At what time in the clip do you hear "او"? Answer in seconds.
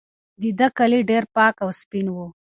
1.63-1.69